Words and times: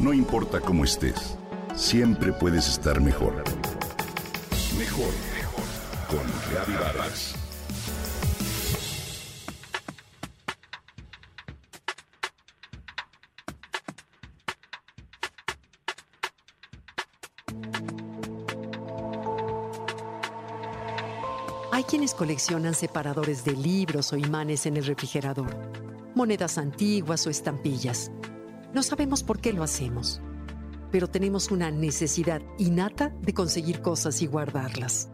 No 0.00 0.14
importa 0.14 0.60
cómo 0.60 0.84
estés, 0.84 1.36
siempre 1.76 2.32
puedes 2.32 2.66
estar 2.66 3.02
mejor. 3.02 3.44
Mejor, 4.78 5.12
mejor. 5.34 5.64
Con 6.08 6.26
Reavivadas. 6.50 7.34
Hay 21.72 21.84
quienes 21.84 22.14
coleccionan 22.14 22.74
separadores 22.74 23.44
de 23.44 23.52
libros 23.52 24.14
o 24.14 24.16
imanes 24.16 24.64
en 24.64 24.78
el 24.78 24.86
refrigerador, 24.86 25.54
monedas 26.14 26.56
antiguas 26.56 27.26
o 27.26 27.30
estampillas. 27.30 28.10
No 28.72 28.84
sabemos 28.84 29.24
por 29.24 29.40
qué 29.40 29.52
lo 29.52 29.64
hacemos, 29.64 30.20
pero 30.92 31.08
tenemos 31.08 31.50
una 31.50 31.72
necesidad 31.72 32.40
innata 32.56 33.12
de 33.20 33.34
conseguir 33.34 33.82
cosas 33.82 34.22
y 34.22 34.26
guardarlas. 34.26 35.08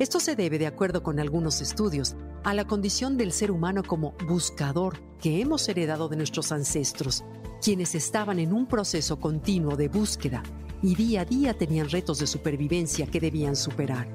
Esto 0.00 0.18
se 0.18 0.34
debe, 0.34 0.58
de 0.58 0.66
acuerdo 0.66 1.02
con 1.02 1.20
algunos 1.20 1.60
estudios, 1.60 2.16
a 2.42 2.54
la 2.54 2.66
condición 2.66 3.16
del 3.16 3.32
ser 3.32 3.50
humano 3.50 3.82
como 3.84 4.14
buscador 4.26 4.98
que 5.20 5.40
hemos 5.40 5.68
heredado 5.68 6.08
de 6.08 6.16
nuestros 6.16 6.50
ancestros, 6.50 7.24
quienes 7.62 7.94
estaban 7.94 8.38
en 8.40 8.52
un 8.52 8.66
proceso 8.66 9.20
continuo 9.20 9.76
de 9.76 9.88
búsqueda 9.88 10.42
y 10.82 10.94
día 10.96 11.22
a 11.22 11.24
día 11.24 11.54
tenían 11.54 11.88
retos 11.88 12.18
de 12.18 12.26
supervivencia 12.26 13.06
que 13.06 13.20
debían 13.20 13.56
superar. 13.56 14.08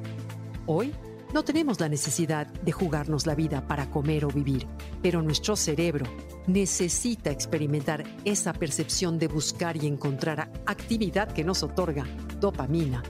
Hoy, 0.68 0.94
no 1.34 1.44
tenemos 1.44 1.80
la 1.80 1.88
necesidad 1.88 2.48
de 2.48 2.72
jugarnos 2.74 3.26
la 3.26 3.36
vida 3.36 3.66
para 3.66 3.90
comer 3.90 4.26
o 4.26 4.28
vivir, 4.28 4.68
pero 5.02 5.22
nuestro 5.22 5.56
cerebro 5.56 6.06
necesita 6.48 7.32
experimentar 7.32 8.04
esa 8.26 8.54
percepción 8.54 9.20
de 9.20 9.28
buscar 9.28 9.82
y 9.82 9.88
encontrar 9.88 10.52
actividad 10.66 11.32
que 11.32 11.44
nos 11.44 11.64
otorga 11.64 12.06
dopamina, 12.40 13.04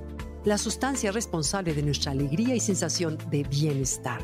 la 0.44 0.58
sustancia 0.58 1.12
responsable 1.12 1.74
de 1.74 1.84
nuestra 1.84 2.12
alegría 2.12 2.56
y 2.56 2.60
sensación 2.60 3.18
de 3.30 3.44
bienestar. 3.44 4.22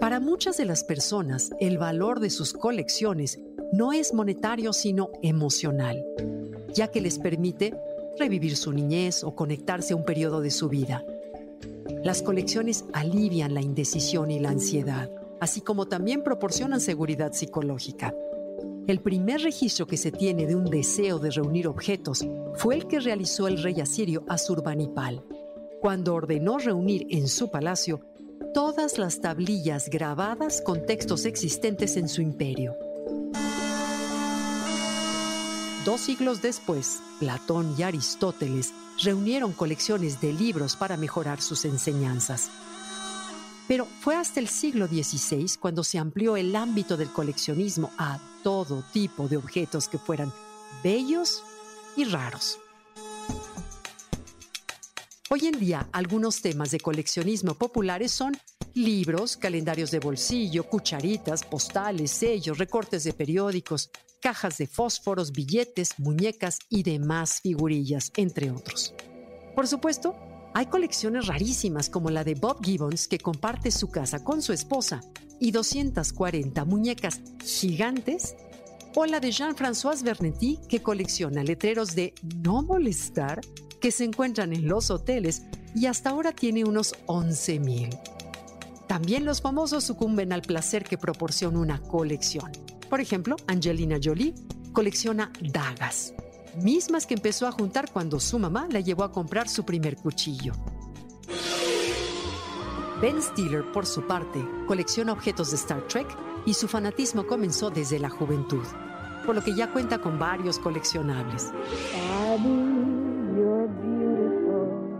Para 0.00 0.18
muchas 0.18 0.56
de 0.56 0.64
las 0.64 0.82
personas, 0.82 1.50
el 1.60 1.76
valor 1.76 2.20
de 2.20 2.30
sus 2.30 2.54
colecciones 2.54 3.38
no 3.72 3.92
es 3.92 4.14
monetario 4.14 4.72
sino 4.72 5.10
emocional, 5.22 6.02
ya 6.74 6.88
que 6.88 7.00
les 7.00 7.18
permite 7.18 7.74
revivir 8.18 8.56
su 8.56 8.72
niñez 8.72 9.22
o 9.22 9.34
conectarse 9.34 9.92
a 9.92 9.96
un 9.96 10.04
periodo 10.04 10.40
de 10.40 10.50
su 10.50 10.68
vida. 10.68 11.04
Las 12.02 12.22
colecciones 12.22 12.86
alivian 12.92 13.52
la 13.52 13.60
indecisión 13.60 14.30
y 14.30 14.40
la 14.40 14.50
ansiedad, 14.50 15.10
así 15.40 15.60
como 15.60 15.86
también 15.86 16.22
proporcionan 16.22 16.80
seguridad 16.80 17.32
psicológica. 17.32 18.14
El 18.86 19.00
primer 19.00 19.40
registro 19.42 19.86
que 19.86 19.96
se 19.96 20.12
tiene 20.12 20.46
de 20.46 20.54
un 20.54 20.64
deseo 20.64 21.18
de 21.18 21.30
reunir 21.30 21.68
objetos 21.68 22.26
fue 22.54 22.74
el 22.74 22.86
que 22.86 23.00
realizó 23.00 23.48
el 23.48 23.62
rey 23.62 23.80
asirio 23.80 24.24
Asurbanipal, 24.28 25.24
cuando 25.80 26.14
ordenó 26.14 26.58
reunir 26.58 27.06
en 27.10 27.28
su 27.28 27.50
palacio 27.50 28.00
todas 28.52 28.98
las 28.98 29.20
tablillas 29.20 29.88
grabadas 29.88 30.60
con 30.60 30.84
textos 30.84 31.24
existentes 31.24 31.96
en 31.96 32.08
su 32.08 32.20
imperio. 32.20 32.74
Dos 35.84 36.00
siglos 36.00 36.42
después, 36.42 37.00
Platón 37.20 37.74
y 37.78 37.84
Aristóteles 37.84 38.74
reunieron 39.02 39.52
colecciones 39.52 40.20
de 40.20 40.32
libros 40.32 40.76
para 40.76 40.96
mejorar 40.96 41.40
sus 41.40 41.64
enseñanzas. 41.64 42.50
Pero 43.70 43.86
fue 44.00 44.16
hasta 44.16 44.40
el 44.40 44.48
siglo 44.48 44.88
XVI 44.88 45.46
cuando 45.60 45.84
se 45.84 45.96
amplió 45.96 46.36
el 46.36 46.56
ámbito 46.56 46.96
del 46.96 47.08
coleccionismo 47.12 47.92
a 47.98 48.18
todo 48.42 48.82
tipo 48.92 49.28
de 49.28 49.36
objetos 49.36 49.86
que 49.86 49.96
fueran 49.96 50.32
bellos 50.82 51.44
y 51.96 52.02
raros. 52.02 52.58
Hoy 55.28 55.46
en 55.46 55.60
día, 55.60 55.88
algunos 55.92 56.42
temas 56.42 56.72
de 56.72 56.80
coleccionismo 56.80 57.54
populares 57.54 58.10
son 58.10 58.36
libros, 58.74 59.36
calendarios 59.36 59.92
de 59.92 60.00
bolsillo, 60.00 60.64
cucharitas, 60.64 61.44
postales, 61.44 62.10
sellos, 62.10 62.58
recortes 62.58 63.04
de 63.04 63.12
periódicos, 63.12 63.90
cajas 64.20 64.58
de 64.58 64.66
fósforos, 64.66 65.30
billetes, 65.30 65.96
muñecas 65.96 66.58
y 66.70 66.82
demás 66.82 67.40
figurillas, 67.40 68.10
entre 68.16 68.50
otros. 68.50 68.94
Por 69.54 69.68
supuesto, 69.68 70.16
hay 70.54 70.66
colecciones 70.66 71.26
rarísimas 71.26 71.88
como 71.88 72.10
la 72.10 72.24
de 72.24 72.34
Bob 72.34 72.64
Gibbons 72.64 73.08
que 73.08 73.18
comparte 73.18 73.70
su 73.70 73.90
casa 73.90 74.24
con 74.24 74.42
su 74.42 74.52
esposa 74.52 75.00
y 75.38 75.52
240 75.52 76.64
muñecas 76.64 77.20
gigantes 77.44 78.34
o 78.94 79.06
la 79.06 79.20
de 79.20 79.30
Jean-François 79.30 80.02
Bernetti 80.02 80.58
que 80.68 80.82
colecciona 80.82 81.44
letreros 81.44 81.94
de 81.94 82.14
no 82.42 82.62
molestar 82.62 83.40
que 83.80 83.90
se 83.90 84.04
encuentran 84.04 84.52
en 84.52 84.68
los 84.68 84.90
hoteles 84.90 85.42
y 85.74 85.86
hasta 85.86 86.10
ahora 86.10 86.32
tiene 86.32 86.64
unos 86.64 86.94
11.000. 87.06 87.98
También 88.86 89.24
los 89.24 89.40
famosos 89.40 89.84
sucumben 89.84 90.32
al 90.32 90.42
placer 90.42 90.84
que 90.84 90.98
proporciona 90.98 91.60
una 91.60 91.80
colección. 91.80 92.50
Por 92.88 93.00
ejemplo, 93.00 93.36
Angelina 93.46 93.98
Jolie 94.02 94.34
colecciona 94.72 95.32
dagas, 95.40 96.12
mismas 96.56 97.06
que 97.06 97.14
empezó 97.14 97.46
a 97.46 97.52
juntar 97.52 97.90
cuando 97.92 98.20
su 98.20 98.38
mamá 98.38 98.66
la 98.70 98.80
llevó 98.80 99.04
a 99.04 99.12
comprar 99.12 99.48
su 99.48 99.64
primer 99.64 99.96
cuchillo. 99.96 100.52
Ben 103.00 103.22
Stiller, 103.22 103.64
por 103.72 103.86
su 103.86 104.06
parte, 104.06 104.44
colecciona 104.66 105.12
objetos 105.12 105.50
de 105.50 105.56
Star 105.56 105.86
Trek 105.88 106.06
y 106.44 106.54
su 106.54 106.68
fanatismo 106.68 107.26
comenzó 107.26 107.70
desde 107.70 107.98
la 107.98 108.10
juventud, 108.10 108.64
por 109.24 109.34
lo 109.34 109.42
que 109.42 109.54
ya 109.54 109.72
cuenta 109.72 109.98
con 109.98 110.18
varios 110.18 110.58
coleccionables. 110.58 111.50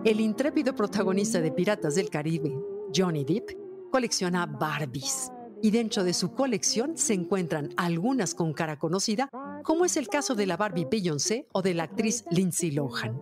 El 0.04 0.20
intrépido 0.20 0.74
protagonista 0.74 1.40
de 1.40 1.52
Piratas 1.52 1.94
del 1.94 2.08
Caribe, 2.08 2.58
Johnny 2.94 3.24
Depp, 3.24 3.50
colecciona 3.90 4.46
Barbies 4.46 5.30
y 5.62 5.70
dentro 5.70 6.04
de 6.04 6.14
su 6.14 6.32
colección 6.32 6.96
se 6.96 7.14
encuentran 7.14 7.70
algunas 7.76 8.34
con 8.34 8.52
cara 8.52 8.78
conocida, 8.78 9.28
como 9.62 9.84
es 9.84 9.96
el 9.96 10.08
caso 10.08 10.34
de 10.34 10.46
la 10.46 10.56
Barbie 10.56 10.86
Beyoncé 10.90 11.46
o 11.52 11.62
de 11.62 11.74
la 11.74 11.84
actriz 11.84 12.24
Lindsay 12.30 12.70
Lohan. 12.70 13.20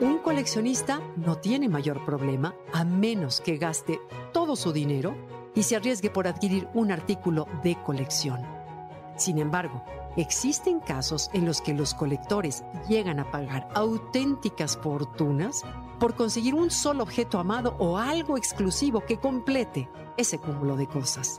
Un 0.00 0.18
coleccionista 0.18 1.00
no 1.16 1.38
tiene 1.38 1.68
mayor 1.68 2.04
problema 2.04 2.54
a 2.72 2.84
menos 2.84 3.40
que 3.40 3.56
gaste 3.56 4.00
todo 4.32 4.56
su 4.56 4.72
dinero 4.72 5.16
y 5.54 5.62
se 5.62 5.76
arriesgue 5.76 6.10
por 6.10 6.28
adquirir 6.28 6.68
un 6.74 6.92
artículo 6.92 7.46
de 7.64 7.76
colección. 7.82 8.55
Sin 9.16 9.38
embargo, 9.38 9.82
existen 10.16 10.80
casos 10.80 11.30
en 11.32 11.46
los 11.46 11.60
que 11.60 11.74
los 11.74 11.94
colectores 11.94 12.64
llegan 12.88 13.18
a 13.18 13.30
pagar 13.30 13.68
auténticas 13.74 14.76
fortunas 14.76 15.62
por 15.98 16.14
conseguir 16.14 16.54
un 16.54 16.70
solo 16.70 17.02
objeto 17.02 17.38
amado 17.38 17.76
o 17.78 17.96
algo 17.98 18.36
exclusivo 18.36 19.00
que 19.00 19.18
complete 19.18 19.88
ese 20.16 20.38
cúmulo 20.38 20.76
de 20.76 20.86
cosas. 20.86 21.38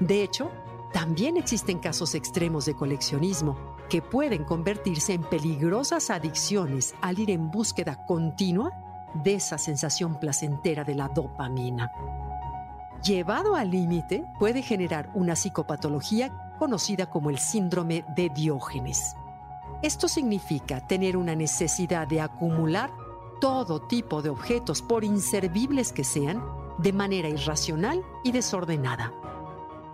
De 0.00 0.22
hecho, 0.22 0.50
también 0.92 1.36
existen 1.36 1.78
casos 1.78 2.14
extremos 2.14 2.66
de 2.66 2.74
coleccionismo 2.74 3.56
que 3.88 4.02
pueden 4.02 4.44
convertirse 4.44 5.12
en 5.12 5.22
peligrosas 5.22 6.10
adicciones 6.10 6.94
al 7.00 7.18
ir 7.18 7.30
en 7.30 7.50
búsqueda 7.50 8.04
continua 8.06 8.70
de 9.14 9.34
esa 9.34 9.58
sensación 9.58 10.18
placentera 10.18 10.84
de 10.84 10.94
la 10.94 11.08
dopamina. 11.08 11.90
Llevado 13.02 13.54
al 13.54 13.70
límite, 13.70 14.24
puede 14.38 14.62
generar 14.62 15.10
una 15.14 15.36
psicopatología 15.36 16.43
conocida 16.58 17.10
como 17.10 17.30
el 17.30 17.38
síndrome 17.38 18.04
de 18.16 18.28
Diógenes. 18.30 19.16
Esto 19.82 20.08
significa 20.08 20.86
tener 20.86 21.16
una 21.16 21.34
necesidad 21.34 22.06
de 22.06 22.20
acumular 22.20 22.90
todo 23.40 23.82
tipo 23.82 24.22
de 24.22 24.30
objetos, 24.30 24.80
por 24.80 25.04
inservibles 25.04 25.92
que 25.92 26.04
sean, 26.04 26.42
de 26.78 26.92
manera 26.92 27.28
irracional 27.28 28.02
y 28.22 28.32
desordenada. 28.32 29.12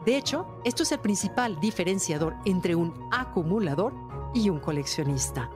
De 0.04 0.16
hecho, 0.16 0.46
esto 0.64 0.82
es 0.82 0.92
el 0.92 1.00
principal 1.00 1.58
diferenciador 1.60 2.36
entre 2.44 2.74
un 2.74 3.08
acumulador 3.10 3.92
y 4.32 4.48
un 4.48 4.60
coleccionista. 4.60 5.50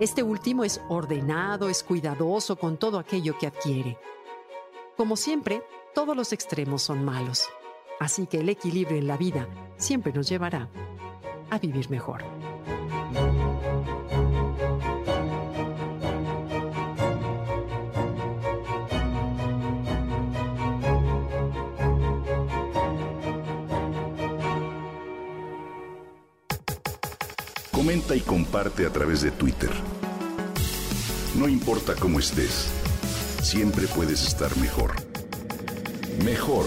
Este 0.00 0.22
último 0.22 0.64
es 0.64 0.80
ordenado, 0.88 1.68
es 1.68 1.84
cuidadoso 1.84 2.56
con 2.56 2.78
todo 2.78 2.98
aquello 2.98 3.36
que 3.38 3.46
adquiere. 3.46 3.98
Como 4.96 5.16
siempre, 5.16 5.62
todos 5.94 6.16
los 6.16 6.32
extremos 6.32 6.82
son 6.82 7.04
malos, 7.04 7.48
así 8.00 8.26
que 8.26 8.40
el 8.40 8.48
equilibrio 8.48 8.98
en 8.98 9.06
la 9.06 9.16
vida 9.16 9.46
siempre 9.76 10.12
nos 10.12 10.28
llevará 10.28 10.68
a 11.50 11.58
vivir 11.58 11.88
mejor. 11.90 12.24
Comenta 27.70 28.16
y 28.16 28.20
comparte 28.20 28.86
a 28.86 28.90
través 28.90 29.22
de 29.22 29.30
Twitter. 29.30 29.70
No 31.36 31.48
importa 31.48 31.94
cómo 31.94 32.18
estés, 32.18 32.70
siempre 33.42 33.86
puedes 33.86 34.26
estar 34.26 34.56
mejor. 34.58 34.92
Mejor, 36.24 36.66